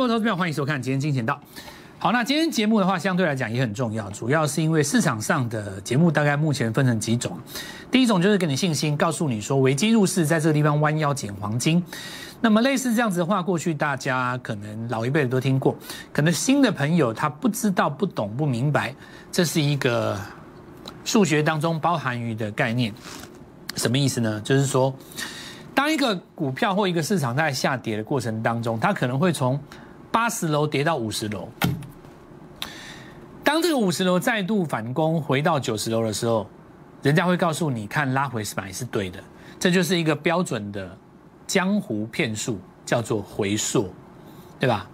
[0.00, 1.38] 国投资票，欢迎收看今天金钱道。
[1.98, 7.38] 好，那今天节目的话，相对来讲也很重要，主要是因为市场上的节目大概目前分成几种。
[7.90, 11.84] 第一种就是给你信心，告诉你说危机入市，在这个地方弯腰捡黄金。
[12.40, 15.76] 那么类似这样子的话，过去大家可能老一辈的都听过，
[16.14, 18.94] 可能新的朋友他不知道、不懂、不明白，
[19.30, 20.18] 这是一个
[21.04, 22.90] 数学当中包含于的概念。
[23.76, 24.40] 什么意思呢？
[24.40, 24.94] 就是说，
[25.74, 29.60] 当一个股票或一个市场在下跌的过程当中，它可能会从
[30.10, 31.48] 八十楼跌到五十楼。
[33.42, 36.46] 当这个五十楼再度反攻回到九十楼的时候，
[37.02, 39.18] 人家会告诉你，看拉回买是对的，
[39.58, 40.96] 这就是一个标准的
[41.46, 43.92] 江湖骗术，叫做回溯，
[44.58, 44.88] 对吧？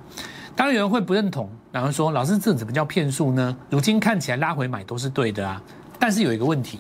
[0.55, 3.57] 当然有人会不认同，然后说，老师这怎么叫骗术呢？
[3.69, 5.61] 如今看起来拉回买都是对的啊，
[5.99, 6.79] 但是有一个问题，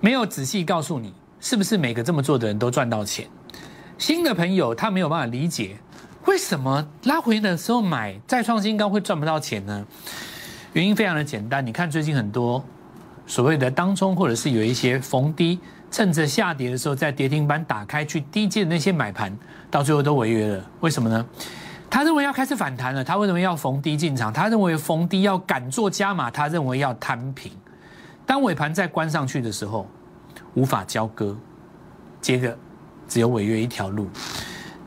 [0.00, 3.26] 没有仔细告诉你，是不是每个这么做的人都赚到钱？
[3.98, 5.76] 新的朋友他没有办法理解。
[6.26, 9.84] 为什么拉回的时候买再创新高会赚不到钱呢？
[10.72, 12.62] 原因非常的简单，你看最近很多
[13.26, 15.58] 所谓的当冲，或者是有一些逢低
[15.90, 19.36] 趁着下跌的时候在跌停板打开去低借的那些买盘，
[19.70, 20.64] 到最后都违约了。
[20.80, 21.26] 为什么呢？
[21.88, 24.32] 他认为要开始反弹了，他为什么要逢低进场？
[24.32, 27.50] 他认为逢低要敢做加码，他认为要摊平。
[28.24, 29.88] 当尾盘再关上去的时候，
[30.54, 31.36] 无法交割，
[32.20, 32.56] 接着
[33.08, 34.08] 只有违约一条路。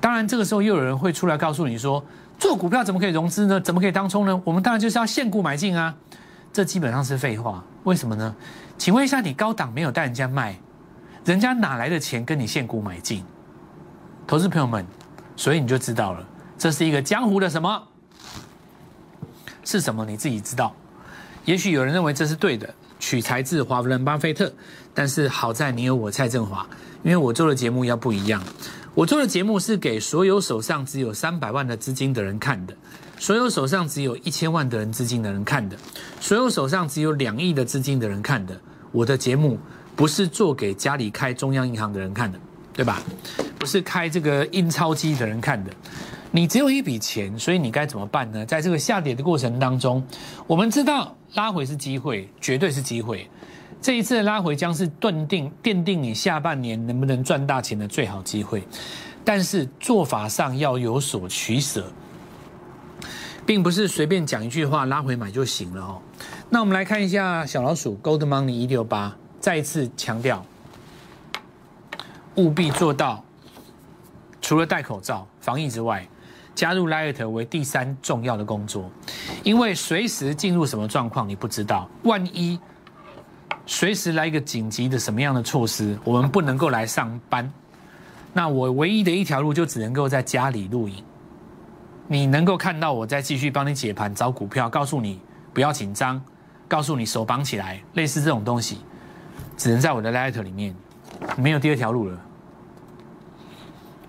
[0.03, 2.03] 当然，这个时候又有人会出来告诉你说，
[2.37, 3.57] 做股票怎么可以融资呢？
[3.61, 4.41] 怎么可以当冲呢？
[4.43, 5.95] 我们当然就是要现股买进啊！
[6.51, 7.63] 这基本上是废话。
[7.85, 8.35] 为什么呢？
[8.77, 10.59] 请问一下，你高档没有带人家卖，
[11.23, 13.23] 人家哪来的钱跟你现股买进？
[14.27, 14.85] 投资朋友们，
[15.37, 17.81] 所以你就知道了，这是一个江湖的什么？
[19.63, 20.05] 是什么？
[20.05, 20.75] 你自己知道。
[21.45, 24.51] 也许有人认为这是对的，取材自华伦巴菲特，
[24.93, 26.67] 但是好在你有我蔡振华，
[27.03, 28.43] 因为我做的节目要不一样。
[28.95, 32.75] 我做的节目是给所有手上只有三百万的资金的人看的，
[33.17, 35.75] 所有手上只有一千万的人资金的人看的，
[36.19, 38.55] 所有手上只有两亿的资金的人看的。
[38.91, 39.57] 我的节目
[39.95, 42.37] 不是做给家里开中央银行的人看的，
[42.71, 43.01] 对吧？
[43.57, 45.71] 不是开这个印钞机的人看的。
[46.29, 48.45] 你只有一笔钱，所以你该怎么办呢？
[48.45, 50.05] 在这个下跌的过程当中，
[50.45, 53.27] 我们知道拉回是机会，绝对是机会。
[53.83, 58.65] 这一次的拉回将是奠定奠定你下半年能不能赚大钱的最好机会，
[59.25, 61.91] 但是做法上要有所取舍，
[63.45, 66.01] 并不是随便讲一句话拉回买就行了哦。
[66.49, 70.45] 那我们来看一下小老鼠 Gold Money 一六八，再一次强调，
[72.35, 73.21] 务必做到
[74.41, 76.07] 除了戴口罩防疫之外，
[76.55, 78.89] 加入 Light 为第三重要的工作，
[79.43, 82.57] 因为随时进入什么状况你不知道，万一。
[83.65, 87.49] 随时来一个紧急的什么样的措施，我们不能够来上班，
[88.33, 91.03] 那我唯一的一条路就只能够在家里录影。
[92.07, 95.21] 你能够看到我在继续帮你解盘找股票，告诉你
[95.53, 96.21] 不要紧张，
[96.67, 98.79] 告诉你手绑起来，类似这种东西，
[99.55, 100.75] 只能在我的 Light 里面，
[101.37, 102.19] 没有第二条路了。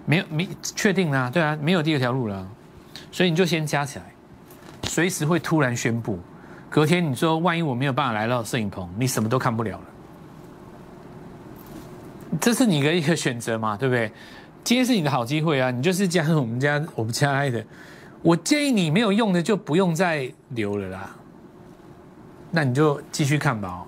[0.04, 1.30] 没有，没确定啊？
[1.30, 2.46] 对啊，没有第二条路了，
[3.12, 4.04] 所以你就先加起来，
[4.88, 6.18] 随时会突然宣布。
[6.74, 9.84] 隔天你说，万一我没有办法来到摄影棚，你什么都看不了了。
[12.40, 14.10] 这是你的一个选择嘛，对不对？
[14.64, 17.64] 今天是你的好机会啊，你就是加我们家 我们家爱的。
[18.22, 21.14] 我建议你没有用的就不用再留了啦。
[22.50, 23.68] 那你就继续看吧。
[23.68, 23.86] 哦，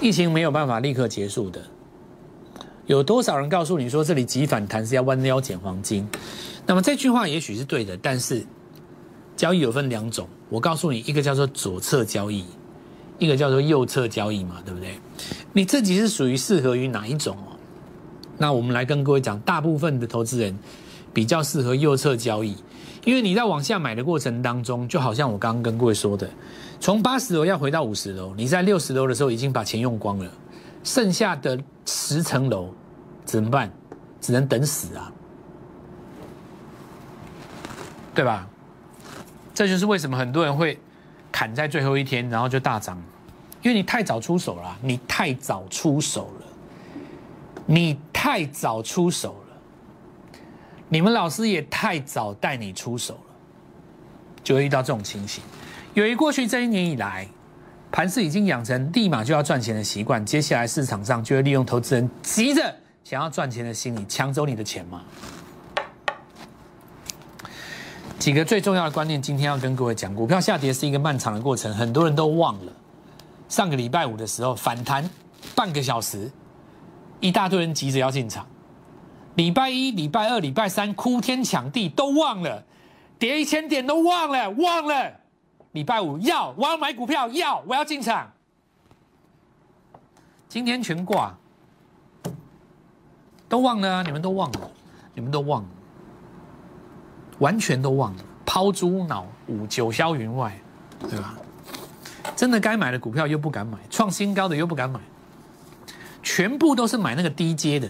[0.00, 1.60] 疫情没有办法立刻结束的。
[2.86, 6.08] 有多少人告诉你说这里急反弹是要弯腰捡黄金？
[6.64, 8.46] 那么这句话也许是对的，但是。
[9.36, 12.44] 交易有分两种，我告诉你，一个叫做左侧交易，
[13.18, 14.98] 一个叫做右侧交易嘛，对不对？
[15.52, 17.58] 你自己是属于适合于哪一种哦？
[18.38, 20.56] 那我们来跟各位讲，大部分的投资人
[21.12, 22.56] 比较适合右侧交易，
[23.04, 26.28] 因为你在往下买的过程当中，就好像我刚刚跟各位说的，
[26.80, 30.30] 从八十楼要回到五十楼，你在六十楼的时候已经把钱用光了，
[30.82, 32.72] 剩下的十层楼
[33.24, 33.72] 怎么办？
[34.20, 35.12] 只能等死啊，
[38.14, 38.48] 对吧？
[39.54, 40.76] 这就是为什么很多人会
[41.30, 43.00] 砍在最后一天，然后就大涨，
[43.62, 46.46] 因为你太早出手了，你太早出手了，
[47.64, 50.38] 你太早出手了，
[50.88, 53.20] 你们老师也太早带你出手了，
[54.42, 55.42] 就会遇到这种情形。
[55.94, 57.28] 由于过去这一年以来，
[57.92, 62.74] 盘市已经养成立马就要赚钱的习惯，接下来市场上就会利用投资人急着
[63.04, 65.02] 想要赚钱的心理，抢走你的钱嘛。
[68.18, 70.14] 几个最重要的观念，今天要跟各位讲。
[70.14, 72.72] 股票下跌是一个漫长的过程，很多人都忘了。
[73.48, 75.08] 上个礼拜五的时候反弹
[75.54, 76.30] 半个小时，
[77.20, 78.46] 一大堆人急着要进场，
[79.34, 82.64] 礼拜一、礼拜二、礼拜三哭天抢地都忘了，
[83.18, 85.12] 跌一千点都忘了，忘了。
[85.72, 88.30] 礼拜五要我要买股票，要我要进场。
[90.48, 91.36] 今天全挂，
[93.48, 94.02] 都忘了啊！
[94.02, 94.70] 你们都忘了，
[95.14, 95.68] 你们都忘了，
[97.44, 100.58] 完全都忘了，抛诸脑五，九霄云外，
[101.10, 101.34] 对吧？
[102.34, 104.98] 真的该买的股票又不敢买，创新高的又不敢买，
[106.22, 107.86] 全部都是买那个低阶的。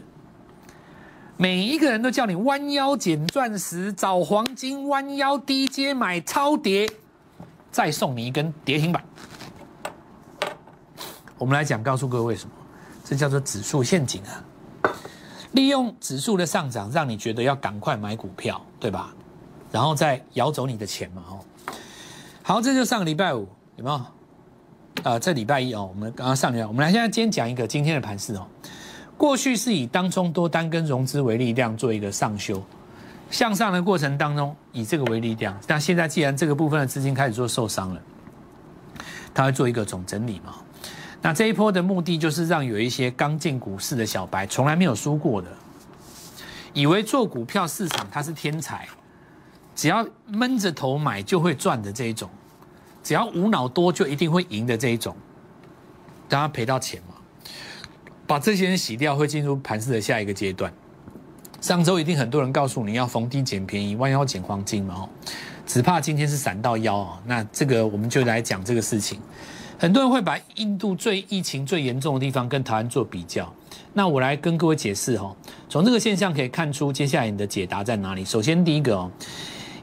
[1.37, 6.91] 每一个人都叫你弯腰捡钻石、找黄金，弯腰低阶买超跌，
[7.71, 9.05] 再送你一根跌停板。
[11.39, 12.51] 我们来讲，告诉各位什么？
[13.05, 14.43] 这叫做指数陷阱啊！
[15.53, 19.15] 利用指数的上涨，让你觉得要赶快买股票，对吧？
[19.75, 21.41] 然后再摇走你的钱嘛，哦。
[22.45, 24.01] 好，这就上个礼拜五有没有？
[25.03, 28.47] 呃，这礼拜一哦，我们刚刚上礼拜，我们来现在今天讲一个今天的盘势哦。
[29.17, 32.63] 过去是以当中多单跟融资为力量做一个上修
[33.33, 35.59] 向上的过程当中，以这个为力量。
[35.67, 38.01] 但现在既然这个部分的资金开始做受伤了，
[39.35, 40.55] 它会做一个总整理嘛？
[41.21, 45.49] 那这一波的目的就是让有一些刚进股市的小白，从来没有输过的，
[46.73, 48.87] 以为做股票市场它是天才，
[49.75, 52.31] 只要闷着头买就会赚的这一种，
[53.03, 55.17] 只要无脑多就一定会赢的这一种，
[56.29, 57.15] 让他赔到钱嘛？
[58.27, 60.73] 把这些人洗掉，会进入盘市的下一个阶段。
[61.61, 64.95] 上周一定很多人告诉你要逢低捡便宜，弯腰捡黄金嘛？
[64.95, 65.09] 哦，
[65.67, 67.23] 只怕今天是闪到腰啊！
[67.27, 69.21] 那这个我们就来讲这个事情。
[69.79, 73.53] 很多人会把印度最疫情最严重的地方跟台湾做比较，
[73.93, 75.35] 那我来跟各位解释哈。
[75.69, 78.25] 从这个现象可以看出，接下来你的解答在哪里？
[78.25, 79.11] 首先第一个哦，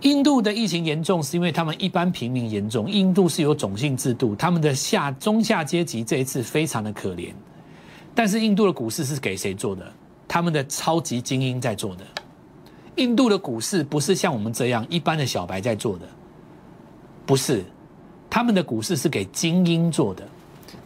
[0.01, 7.31] 印度的疫情严重是因为他们一般平民严重，印度是有种姓制度，他们的下中下阶级这一次非常的可怜。
[8.15, 9.85] 但是印度的股市是给谁做的？
[10.27, 12.03] 他们的超级精英在做的。
[12.95, 16.05] 印度的股市不是像我们这样一般的小白在做的，
[17.25, 17.63] 不是，
[18.29, 20.27] 他们的股市是给精英做的。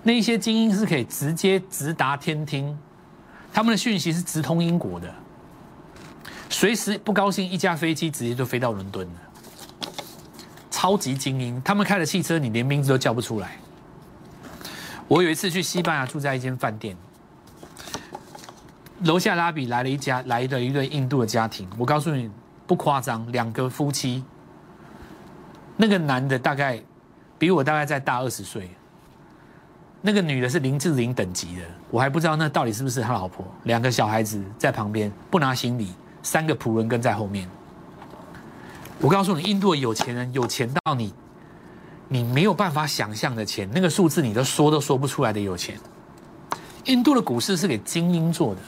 [0.03, 2.77] 那些精英是可以直接直达天听，
[3.53, 5.11] 他们的讯息是直通英国的，
[6.55, 9.13] 随时不高兴一架飞机直接就飞到伦敦了。
[10.71, 13.57] 超级精英，他们开的汽车你连名字都叫不出来。
[15.09, 16.95] 我有一次去西班牙住在一间饭店。
[19.03, 22.31] 楼下拉比来了一家来了一对印度的家庭，我告诉你
[22.65, 24.23] 不夸张，两个夫妻，
[25.75, 26.81] 那个男的大概
[27.37, 28.69] 比我大概再大二十岁，
[30.01, 33.45] 那个女的是林志玲等级的，我还不知道那到底是不是他老婆。
[33.63, 35.89] 两个小孩子在旁边不拿行李，
[36.25, 37.47] 三个仆人跟在后面。
[38.99, 41.13] 我告诉你，印度有钱人有钱到你
[42.07, 45.79] 你没有办法想象的钱，那个数字你都说都说不出来的有钱。
[46.85, 48.61] 印度的股市是给精英做的。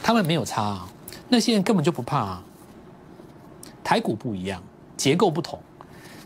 [0.00, 0.88] 他们没有差，啊，
[1.28, 2.44] 那些人根本就不怕啊。
[3.82, 4.62] 台股不一样，
[4.96, 5.58] 结构不同，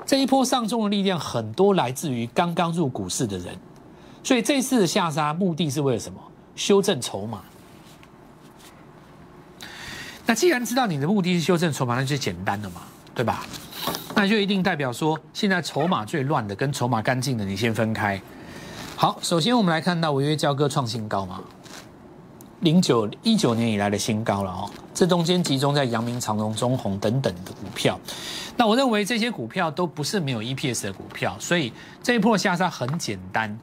[0.05, 3.56] 这一波上中的力量很多来自于刚刚入股市的人，
[4.23, 6.20] 所以这次的下杀目的是为了什么？
[6.55, 7.43] 修正筹码。
[10.29, 12.83] 那既然知道你的目的是修正筹码，那就简单了嘛，
[13.15, 13.47] 对吧？
[14.15, 18.21] 那就一定代表说，现在筹码最乱的跟筹码干净的，你先分开。
[18.95, 21.41] 好，首先我们来看到违约交割创新高嘛。
[22.61, 27.99] 零九一九年以来的新高了哦，这中间集中在阳明、长荣、中红等等的股票。
[28.55, 33.58] 那我认为这些股票都不是没有 EPS 的股票，所以这一波下杀很简单。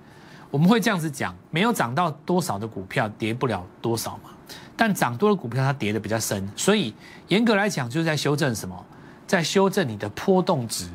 [0.50, 4.32] 我们会这样子讲：没有涨到多少的股票跌不了多少嘛，
[4.76, 6.94] 但涨多的股票它跌的比较深，所以
[7.30, 8.86] 严格来讲就是在修正什么？
[9.26, 10.88] 在修正你的波动值。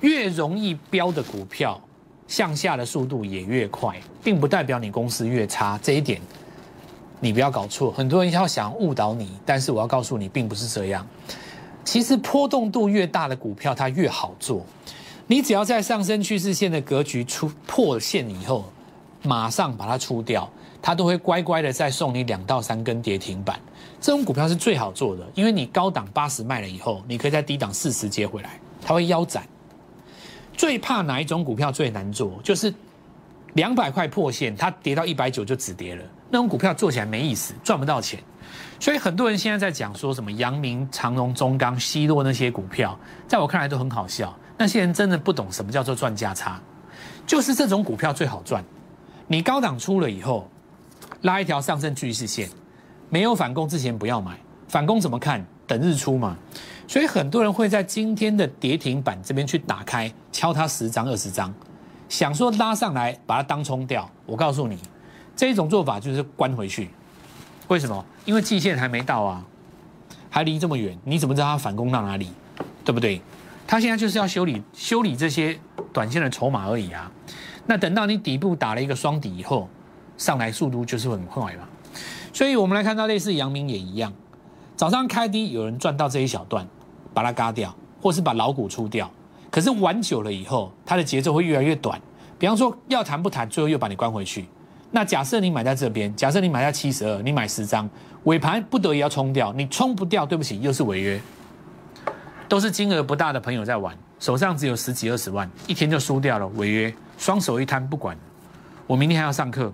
[0.00, 1.80] 越容易飙的股票，
[2.28, 5.78] 向下的速度也越快，并不代表你公司越差。
[5.82, 6.20] 这一点。
[7.20, 11.06] 你不要搞错，很多人要想误导你，但是我要告诉你，并不是这样。
[11.82, 14.66] 其实波动度越大的股票，它越好做。
[15.26, 18.70] 你只要在上升趋势线的格局出破线以后，
[19.22, 20.50] 马上把它出掉，
[20.86, 23.58] 它都会乖乖的再送你两到三根跌停板。
[24.02, 29.48] 这种股票是最好做的，因为你高档八十卖了以后，你可以在低档四十接回来，它会腰斩。
[30.54, 32.38] 最怕哪一种股票最难做？
[32.42, 32.72] 就是
[33.54, 36.04] 两百块破线，它跌到一百九就止跌了。
[36.28, 38.22] 那种股票做起来没意思，赚不到钱，
[38.78, 42.94] 所以很多人现在在讲说什么阳明、长荣、中钢、西洛那些股票，
[43.26, 44.36] 在我看来都很好笑。
[44.58, 46.60] 那些人真的不懂什么叫做赚价差，
[47.26, 48.62] 就是这种股票最好赚。
[49.26, 50.46] 你高档出了以后，
[51.24, 52.48] 拉一条上升趋势线，
[53.10, 54.38] 没有反攻之前不要买，
[54.68, 55.44] 反攻怎么看？
[55.66, 56.36] 等日出嘛。
[56.86, 61.52] 所以很多人会在今天的跌停板这边去打开，敲它十张、二十张，
[62.08, 64.08] 想说拉上来把它当冲掉。
[64.26, 64.78] 我告诉你。
[65.36, 66.88] 这种做法就是关回去，
[67.66, 68.06] 为什么？
[68.24, 69.44] 因为季线还没到啊，
[70.30, 72.28] 还离这么远，你怎么知道它反攻到哪里？
[72.84, 73.20] 对不对？
[73.66, 75.58] 它现在就是要修理修理这些
[75.92, 77.10] 短线的筹码而已啊。
[77.66, 79.68] 那等到你底部打了一个双底以后，
[80.16, 81.68] 上来速度就是很快嘛。
[82.32, 84.12] 所以我们来看到类似阳明也一样，
[84.76, 86.66] 早上开低有人赚到这一小段，
[87.12, 89.10] 把它嘎掉，或是把老股出掉。
[89.50, 92.00] 可是玩久了以后，它的节奏会越来越短。
[92.38, 94.46] 比方说要谈不谈，最后又把你关回去。
[94.90, 97.88] 那假设你买在这边，假设你买在七十二，你买十张，
[98.24, 101.20] 尾盘不得已要冲掉，你冲不掉，对不起，又是违约。
[102.48, 108.16] 都是金额不大的朋友在玩，手上只有十几二十万，一天就输掉了，违约，双手一摊不管。
[108.86, 109.72] 我明天还要上课，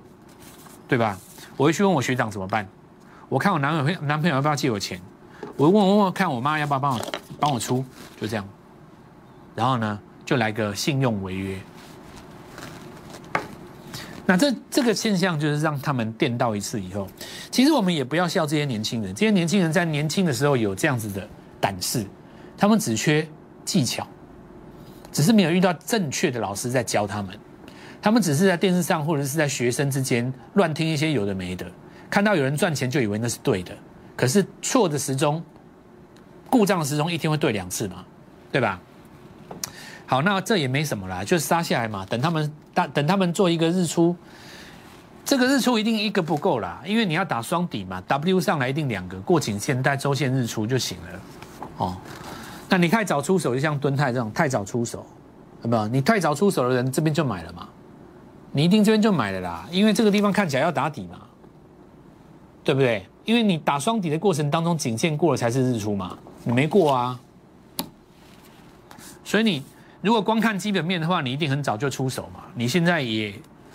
[0.91, 1.17] 对吧？
[1.57, 2.67] 我会去问我学长怎么办。
[3.29, 5.01] 我看我男朋友男朋友要不要借我钱，
[5.57, 7.01] 我问问看我妈要不要帮我
[7.39, 7.85] 帮我出，
[8.21, 8.45] 就这样。
[9.55, 11.57] 然后呢，就来个信用违约。
[14.27, 17.07] 那这这个现象就是让他们电到一次以后，
[17.53, 21.25] 其实我们也不要笑这些年轻人，这些年轻人在年轻的时候有这样子的
[21.61, 22.05] 胆识。
[22.59, 23.25] 他们只缺
[23.65, 24.05] 技巧，
[25.13, 27.39] 只是没有遇到正确的老师在教他们。
[28.03, 31.67] 他们只是在电视上或者是在学生之间乱听一些有的没的，
[32.09, 33.77] 看到有人赚钱就以为那是对的。
[34.17, 35.43] 可是错的时钟，
[36.49, 38.05] 故障的时钟一天会对两次嘛，
[38.51, 38.81] 对吧？
[40.07, 42.05] 好，那这也没什么啦，就是杀下来嘛。
[42.07, 44.17] 等他们等等他们做一个日出，
[45.25, 51.21] 这个日出一定一个不够啦，因为你要打双底嘛，W 上来一定两个过颈线带周线日出就行了，
[51.77, 51.97] 哦。
[52.69, 55.07] 那你太早出手，就像敦泰这种太早出手，
[55.63, 55.89] 有没有？
[55.89, 57.69] 你太早出手的人，这边就买了嘛？
[58.53, 61.21] 你一定这边就买了啦，因为这个地方看起来要打底嘛，
[62.65, 63.07] 对不对？
[63.25, 67.21] 因为你打双底的过程当中，颈线过了才是日出嘛，你没过啊。
[69.23, 69.63] 所以你
[70.01, 72.41] 如果光看基本面的话，你一定很早就出手嘛。
[72.55, 73.33] 你现在也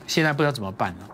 [0.07, 1.09] 现在不知道怎么办了。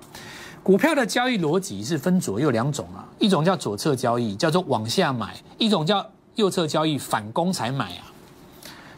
[0.63, 5.27] 股票的交易逻辑是分左右两种啊，一种叫左侧交易，叫做往下买；
[5.59, 6.03] 一种叫
[6.35, 8.05] 右侧交易反攻才买啊，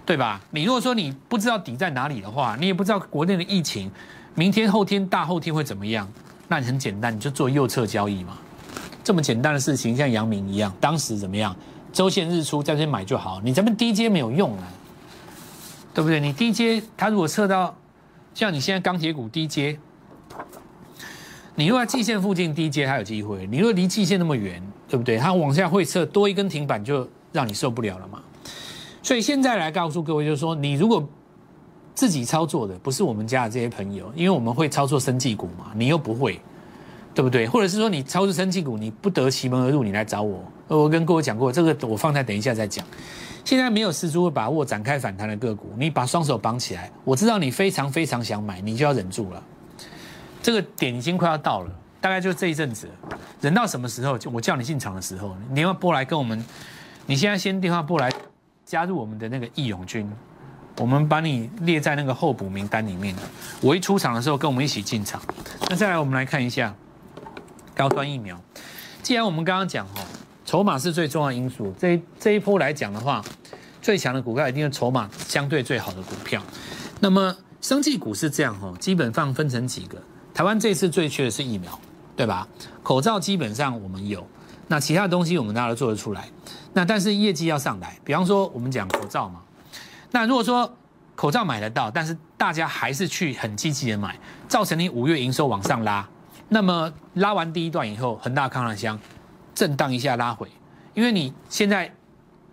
[0.05, 0.39] 对吧？
[0.51, 3.91] 你如果说你不知道底在哪里的话，你也不知道国内的疫情，
[4.35, 6.07] 明天、后天、大后天会怎么样，
[6.47, 8.37] 那你很简单，你就做右侧交易嘛。
[9.03, 11.55] 这么简单的事情，像阳明一样，当时怎么样？
[11.91, 14.63] 周线日出在这买就好，你这么低阶没有用啊，
[15.93, 16.19] 对不对？
[16.19, 17.75] 你低阶，它如果测到
[18.33, 19.77] 像你现在钢铁股低阶，
[21.55, 25.17] 你如果在季线附近低阶还有机会，你如果离季线那么远，对不对？
[25.17, 27.07] 它往下会测多一根停板就。
[27.33, 28.21] 让你受不了了嘛？
[29.01, 31.03] 所以现在来告诉各位，就是说，你如果
[31.95, 36.39] 自己操作的不是我们家的这些朋友，因为我们会操作生技股嘛，你又不会，
[37.13, 37.47] 对不对？
[37.47, 40.43] 或者是说你操作生技股，你不得其门而入，你来找我。
[40.67, 42.85] 我跟各位讲过，这个我放在等一下再讲。
[43.45, 49.43] 现在没有十足的把握展开反弹的个股，你把双手绑起来，我知道你非常非常想买，你就要忍住了。
[50.41, 51.71] 这个点已经快要到了，
[52.01, 52.87] 大概就这一阵子，
[53.41, 54.17] 忍到什么时候？
[54.17, 56.43] 就我叫你进场的时候，你要拨来跟我们。
[57.05, 58.09] 你现在先电话拨来，
[58.65, 60.09] 加入我们的那个义勇军，
[60.77, 63.15] 我们把你列在那个候补名单里面。
[63.61, 65.21] 我一出场的时候，跟我们一起进场。
[65.69, 66.73] 那再来，我们来看一下
[67.75, 68.39] 高端疫苗。
[69.01, 70.01] 既然我们刚刚讲哈，
[70.45, 73.23] 筹码是最重要因素，这一这一波来讲的话，
[73.81, 76.41] 最强的股票一定是筹码相对最好的股票。
[76.99, 79.97] 那么生技股是这样哈，基本上分成几个。
[80.33, 81.79] 台湾这次最缺的是疫苗，
[82.15, 82.47] 对吧？
[82.81, 84.25] 口罩基本上我们有，
[84.67, 86.27] 那其他东西我们大家都做得出来。
[86.73, 89.41] 那但是业绩要上来，比方说我们讲口罩嘛，
[90.13, 90.71] 那如果说
[91.15, 94.15] 口罩买得到，但是大家还是去很积极的买，
[94.47, 96.07] 造成你五月营收往上拉，
[96.49, 98.97] 那么拉完第一段以后，恒大康乐香
[99.55, 100.47] 震荡一下拉回，
[100.93, 101.91] 因为你现在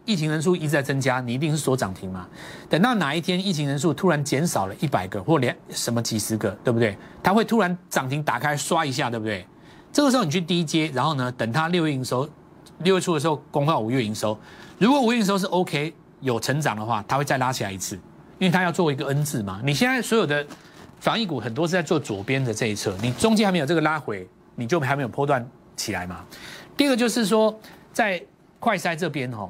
[0.06, 2.26] 疫情人数一直在增加，你一定是锁涨停嘛。
[2.70, 6.96] 等到哪一天疫情人数突然减少了一百个或连什么几十个，对不对？
[7.22, 9.46] 它会突然涨停打开刷一下，对不对？
[9.92, 12.26] 这个时候你去低接，然后呢，等它六月营收。
[12.78, 14.38] 六月初的时候公告五月营收，
[14.78, 17.96] 如果五月营收是 OK 有成长的话，它会再拉起来一次，
[18.38, 19.60] 因为它要做一个 N 字嘛。
[19.64, 20.46] 你现在所有的
[20.98, 25.46] 防疫股很多是在做左边的这一侧，你中间还没有这个拉回，你就还没有波段
[25.76, 26.24] 起来嘛。
[26.76, 27.58] 第二个就是说，
[27.92, 28.22] 在
[28.58, 29.48] 快筛这边哈，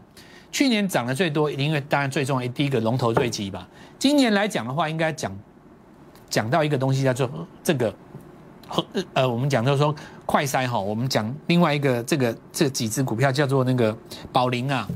[0.52, 3.68] 去年涨得最多，因为当然最重要第一个龙头坠机吧。
[3.98, 5.36] 今年来讲的话，应该讲
[6.28, 7.28] 讲到一个东西叫做
[7.62, 7.94] 这个。
[9.14, 9.92] 呃，我们讲就是说
[10.24, 13.96] 快筛哈，我们讲另外一个这个这几只股票叫做那个
[14.32, 14.88] 宝林啊。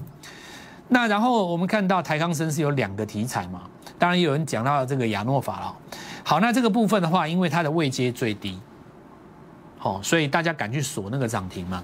[0.88, 3.62] 那然后我们看到台康生是有两个题材嘛，
[3.98, 5.76] 当然有人讲到这个亚诺法了。
[6.22, 8.60] 好，那这个部分的话，因为它的位阶最低，
[9.78, 11.82] 好，所以大家敢去锁那个涨停嘛。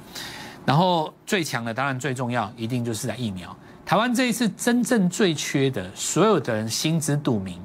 [0.66, 3.56] 然后最强的，当然最重要，一定就是在疫苗。
[3.84, 7.58] 台湾这一次真正最缺的，所有的人心知肚明，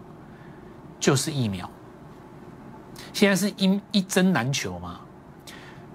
[0.99, 1.69] 就是疫苗。
[3.13, 4.99] 现在是一一针难求嘛，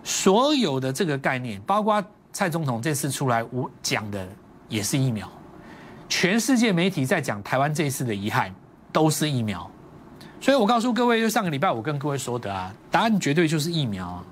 [0.04, 4.28] 所有的这个概念，包括蔡总统这次出来我讲的
[4.70, 5.30] 也是疫苗，
[6.08, 8.54] 全世界媒体在讲台湾这一次的遗憾
[8.90, 9.70] 都是疫苗，
[10.40, 14.24] 所以我告诉各位，就上个礼拜我跟各位说的啊，答案绝对就是疫苗啊，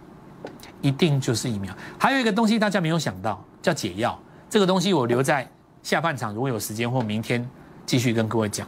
[0.80, 1.76] 一定就是疫苗。
[1.98, 4.18] 还有一个东西大家没有想到，叫解药，
[4.48, 5.46] 这个东西我留在
[5.82, 7.46] 下半场，如果有时间或明天
[7.84, 8.66] 继续跟各位讲。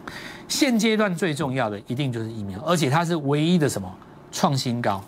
[0.48, 3.88] 现阶段最重要的一定就是疫苗，而且它是唯一的什么
[4.32, 5.00] 创新高。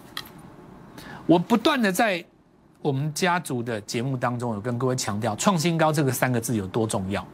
[1.26, 2.24] 我不断的在
[2.82, 7.26] 我们家族的节目当中有跟各位强调“创新高”这个三个字有多重要。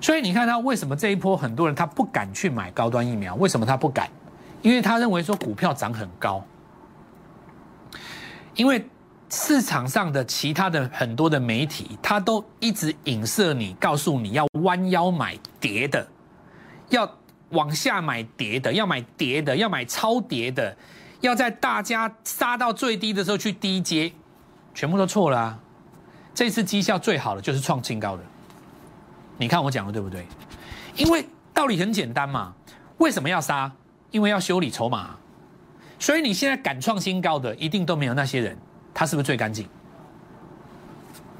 [0.00, 3.34] 所以你看他为什么这一波很多人他不敢去买高端疫苗？
[3.36, 4.08] 为什么他不敢？
[4.62, 6.44] 因为他认为说股票涨很高，
[8.54, 8.86] 因为
[9.30, 16.06] 市场上的其他的很多的媒体，他都一直影射你，告诉你要弯腰买跌的，
[16.90, 17.10] 要。
[17.50, 20.76] 往下买跌的，要买跌的，要买超跌的，
[21.20, 24.12] 要在大家杀到最低的时候去低接，
[24.76, 25.58] 全部都错了！
[26.34, 28.22] 这次绩效最好的就是创新高的，
[29.38, 30.26] 你看我讲的对不对？
[30.94, 32.52] 因为道理很简单嘛，
[32.98, 33.72] 为什么要杀？
[34.10, 35.16] 因为要修理筹码，
[35.98, 38.56] 所以你现在敢创新高的，一定都没有那些人，
[38.92, 39.66] 他是不是最干净？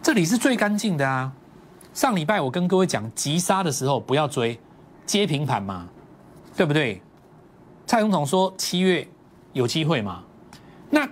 [0.02, 1.31] 这里是最干净的啊！
[1.93, 4.59] 上礼拜我跟各位讲，急杀的时候不要追，
[5.05, 5.87] 接平盘嘛。
[6.57, 7.02] 对不对？
[7.87, 9.07] 蔡总统说七月
[9.52, 10.25] 有机会嘛？
[10.88, 11.07] 那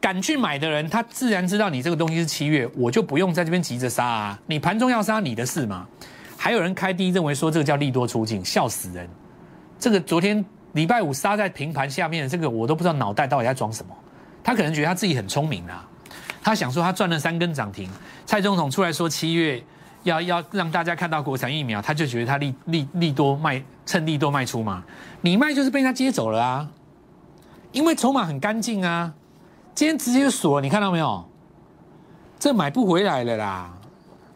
[0.00, 4.38] 敢去买的人，他自然知道你这个东西是七月，我就不用在这边急着杀啊。
[4.46, 5.86] 你盘中要杀你的事嘛？
[6.36, 9.08] 还有人开低认为说这个叫利多出境，笑死人！
[9.78, 13.94] 这个昨天礼拜五杀在平盘下面这个，我都不知道脑袋到底在装什么。
[14.42, 15.88] 他可能觉得他自己很聪明啊，
[16.42, 17.90] 他想说他赚了三根涨停，
[18.24, 19.62] 蔡总统出来说七月。
[20.04, 24.82] 要要让大家看到国产疫苗，他就觉得他利利利多卖，趁利多卖出嘛。
[25.20, 26.70] 你卖就是被他接走了啊，
[27.72, 29.12] 因为筹码很干净啊。
[29.78, 31.24] 今天直接锁，你看到没有？
[32.36, 33.72] 这买不回来了啦。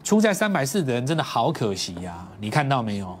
[0.01, 3.19] 出在三百四的人真的好可惜呀，你看到没有？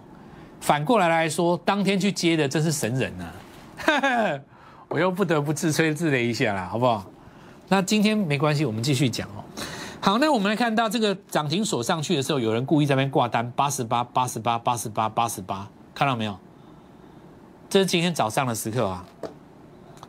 [0.61, 4.39] 反过来来说，当天去接的真是神人呐。
[4.87, 7.03] 我又不得不自吹自擂一下啦，好不好？
[7.67, 9.43] 那今天没关系，我们继续讲哦。
[9.99, 16.39] 好，那我们来看到这个涨停锁上去的时候，有人故意在那边挂单，八十八、八十八、八十八、八十八，看到没有？
[17.69, 19.05] 这是今天早上的时刻啊，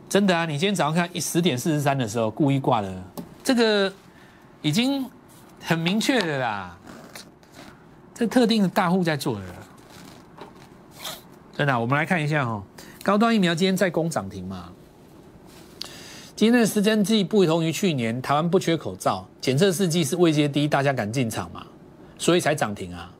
[0.07, 0.45] 真的啊！
[0.45, 3.03] 你今天早上看一十点四十三的时候故意挂的，
[3.43, 3.91] 这个
[4.61, 5.05] 已经
[5.61, 6.77] 很明确的啦，
[8.13, 9.45] 这特定的大户在做的，
[11.57, 11.77] 真的。
[11.77, 12.63] 我们来看一下哈，
[13.03, 14.69] 高端疫苗今天在攻涨停嘛？
[16.35, 21.65] 今天的时间计不同于去年，台湾不缺口罩，检测试剂是位阶低，大家敢进场嘛？
[22.17, 23.11] 所以才涨停啊。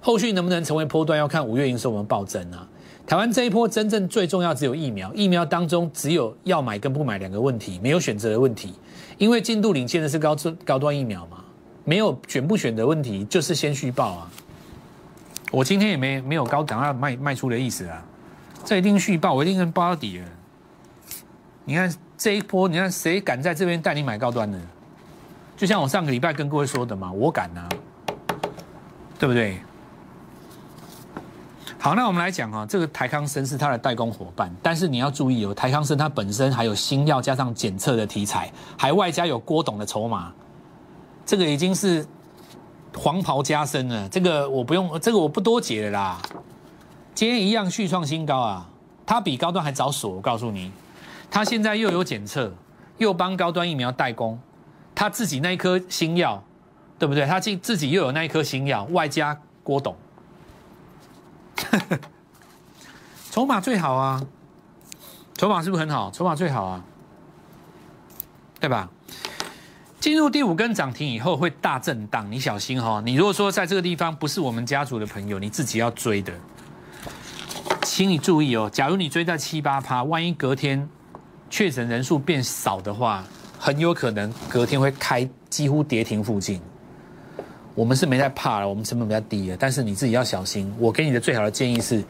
[0.00, 2.66] 后续能不能成为波段，要看五月营收我们暴增啊。
[3.10, 8.72] 台湾这一波真正最重要只有疫苗，疫苗当中只有要买跟不买两个问题，没有选择的问题。
[9.18, 11.38] 因为进度领先的是高高端疫苗嘛，
[11.84, 14.30] 没有选不选的问题，就是先续报啊。
[15.50, 18.00] 我今天也没没有高档要卖卖出的意思啊，
[18.64, 20.28] 这一定续报，我一定能报到底了。
[21.64, 21.92] 你看。
[22.16, 24.58] 这一波，你看谁敢在这边带你买高端的？
[25.56, 27.66] 就像我上个礼拜跟各位说的嘛，我敢啊，
[29.18, 29.58] 对不对？
[31.82, 40.30] 好，那我们来讲啊，这个台康生是它的代工伙伴，但是你要注意哦，台康生它本身还有新药加上检测的题材，还外加有郭董的筹码，
[41.24, 42.06] 这个已经是
[42.94, 44.06] 黄袍加身了。
[44.10, 46.18] 这个我不用，这个我不多解了啦。
[47.14, 48.68] 今天一样续创新高啊，
[49.06, 50.70] 它比高端还早锁，我告诉你。
[51.30, 52.52] 它现在又有检测，
[52.98, 54.38] 又帮高端疫苗代工，
[54.94, 56.42] 它自己那一颗新药，
[56.98, 57.24] 对不对？
[57.24, 59.96] 它自自己又有那一颗新药，外加郭董，
[63.30, 64.22] 筹码最好啊！
[65.36, 66.10] 筹码是不是很好？
[66.10, 66.84] 筹码最好啊，
[68.58, 68.88] 对吧？
[70.00, 73.02] 进入第五根涨停以后会大震荡，你小心哈！
[73.04, 76.32] 你如果说在这个地方不是我们家族的朋友，你自己要追的，
[77.82, 78.68] 请你注意哦。
[78.72, 80.88] 假如你追在七八趴，万一隔天。
[81.52, 83.24] 确诊人数变少的话，
[83.58, 86.62] 很有可能隔天会开几乎跌停附近。
[87.80, 90.70] 我们是没在怕了，我们成本比较低的，但是你自己要小心。
[90.78, 92.04] 我给你的最好的建议是，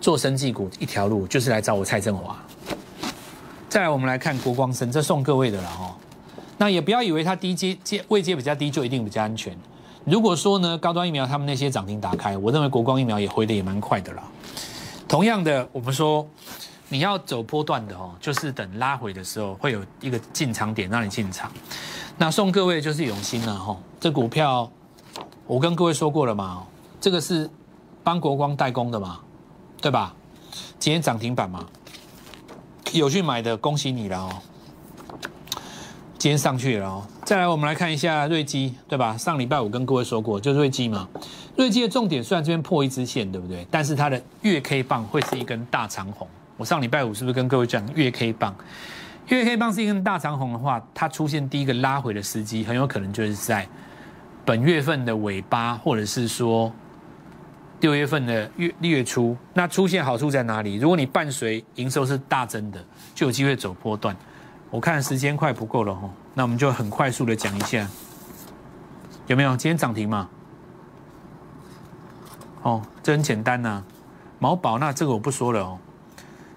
[0.00, 2.42] 做生技股一条路就是来找我蔡振华。
[3.68, 5.92] 再来，我们来看国光生，这送各位的了哦。
[6.56, 9.54] 那也不要以为它低阶阶位阶比较低就一定比较安全。
[10.06, 14.22] 如果说呢，高端疫苗他们那些涨停打开，我认为国光疫苗也回的也蛮快的啦。
[15.06, 16.26] 同样的，我们说。
[16.90, 21.50] 你要走波段的哦，就是等拉回的时候会有一个进场点让你进场。
[22.18, 24.70] 那送各位就是永兴了哈，这股票
[25.46, 26.64] 我跟各位说过了嘛，
[26.98, 27.48] 这个是
[28.02, 29.20] 帮国光代工的嘛，
[29.80, 30.14] 对吧？
[30.78, 31.66] 今天涨停板嘛，
[32.92, 34.30] 有去买的恭喜你了哦。
[36.16, 37.06] 今天上去了哦。
[37.24, 39.18] 再来，我们来看一下瑞基，对吧？
[39.18, 41.06] 上礼拜五跟各位说过，就瑞基嘛。
[41.56, 43.66] 瑞基的重点虽然这边破一支线，对不对？
[43.70, 46.26] 但是它的月 K 棒会是一根大长红。
[46.56, 48.54] 我上礼拜五是不是跟各位讲月 K 棒？
[49.28, 53.68] 月 K 棒是一根大长红的话，它出现第一个拉回的时机，很有可能就是在
[54.44, 56.72] 本月份的尾巴，或者是说
[57.80, 59.36] 六月份的月月初。
[59.52, 60.76] 那出现好处在哪里？
[60.76, 64.14] 如果你伴随营收是大增的，就有机会走波段。
[64.70, 67.86] 我看时间快不够了哈，那我们就很快速的讲一下，
[69.26, 69.50] 有没有？
[69.56, 70.28] 今天涨停嘛？
[72.62, 73.82] 哦，这很简单呐。
[74.38, 75.78] 毛宝那这个我不说了哦。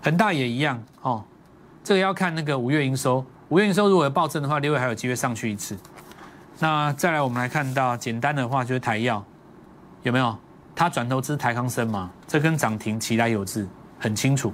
[0.03, 1.23] 恒大也一样哦，
[1.83, 5.77] 这个要看那个五月营收，五月营收如果有暴增的话，六月还有机会上去一次。
[6.59, 9.23] 那再来我们来看到简单的话就是台药，
[10.03, 10.35] 有没有？
[10.75, 13.67] 它转投资台康生嘛，这跟涨停其来有致，
[13.99, 14.53] 很清楚。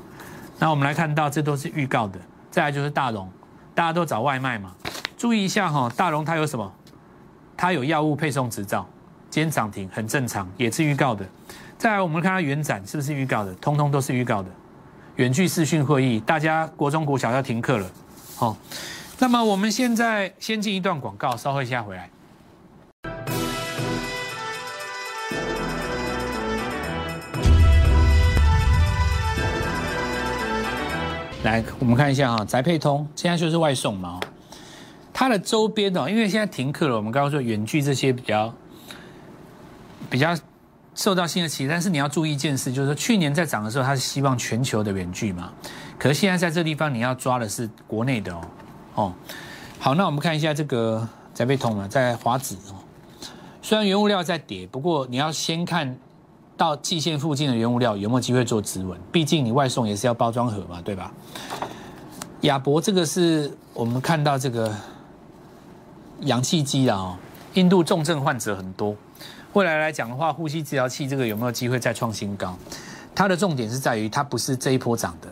[0.57, 3.29] 那我们来看到这都是预告的，再来就是大荣，
[3.75, 4.73] 大家都找外卖嘛，
[5.17, 6.73] 注意一下哈，大荣它有什么？
[7.57, 8.87] 它有药物配送执照，
[9.29, 11.25] 今天涨停很正常，也是预告的。
[11.77, 13.53] 再来我们看它原展是不是预告的？
[13.55, 14.49] 通通都是预告的。
[15.17, 17.89] 远距视讯会议，大家国中国小要停课了，
[18.37, 18.55] 好，
[19.23, 22.09] 那么我们现在先进一段广告，稍后一下回来。
[31.43, 34.19] 来，我们看一下哈，宅配通现在就是外送嘛，
[35.13, 38.53] 它的周边哦，因为现在停课了，我们刚刚说远距这些比较
[40.09, 40.35] 比较。
[40.95, 45.51] 受到新的期待，但是你要注意一件事，就是说去年在涨的时候，它是希望全球的远距嘛，
[45.97, 48.41] 可是现在在这地方你要抓的是国内的哦，
[48.95, 49.13] 哦，
[49.79, 52.75] 好，那我们看一下这个在被通了，在华子哦，
[53.61, 55.97] 虽然原物料在跌，不过你要先看
[56.55, 61.11] 到季线附近的原物料有没有机会做止稳，毕竟你外送也是要包装盒嘛，对吧？
[62.41, 64.71] 亚博这个是我们看到这个
[66.21, 67.17] 氧气机啊，
[67.53, 68.95] 印度重症患者很多。
[69.53, 72.57] 未来来讲的话，呼吸治疗器这个有没有机会再创新高？
[73.15, 75.27] 它的重点是在于它不是这一波涨的，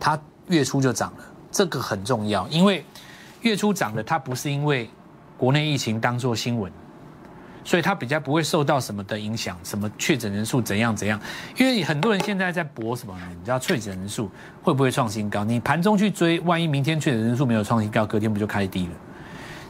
[0.00, 2.46] 它月初就涨了，这个很重要。
[2.48, 2.84] 因为
[3.42, 4.88] 月初涨的，它不是因为
[5.36, 6.72] 国内疫情当做新闻，
[7.64, 11.20] 所以它比较不会受到什么的影响，什么确诊人数怎样怎样。
[11.56, 13.26] 因为很多人现在在博什么呢？
[13.30, 14.30] 你知道确诊人数
[14.62, 15.44] 会不会创新高？
[15.44, 18.92] 你盘中去追，万一明天确诊人数没有创新高，隔天不就开低了？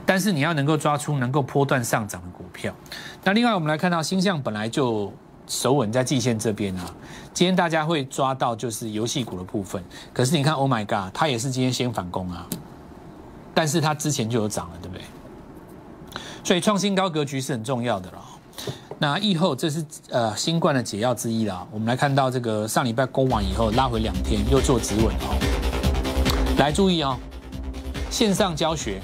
[0.06, 2.74] 但是你要能够抓出能够波段上涨的股票。
[3.22, 5.12] 那另外我们来看到星象本来就
[5.48, 6.84] 守稳在季线这边啊，
[7.32, 9.82] 今天大家会抓到就是游戏股的部分。
[10.12, 12.46] 可是你看，Oh my God，它也是今天先反攻啊，
[13.54, 15.02] 但是它之前就有涨了，对不对？
[16.44, 18.24] 所以创新高格局是很重要的了。
[18.98, 21.66] 那疫后这是呃新冠的解药之一啦。
[21.70, 26.56] 我们来看到这个上礼拜攻完以后拉回两天，又做止稳哦。
[26.58, 27.16] 来注意哦，
[28.10, 29.00] 线上教学。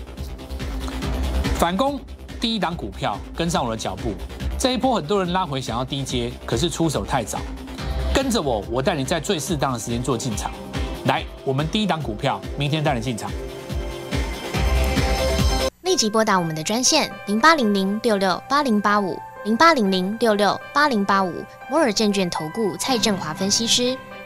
[1.56, 2.00] 反攻
[2.40, 4.12] 第一档股票，跟上我的脚步。
[4.64, 7.38] 这一波很多人拉回想要低接，可是出手太早。
[8.14, 10.50] 跟着我，我带你在最适当的时间做进场。
[11.04, 13.30] 来，我们第一档股票，明天带你进场。
[15.82, 23.94] 立即拨打我们的专线零八零零六六八零八五零八零零六六八零八五摩尔证券投顾蔡振华分析师。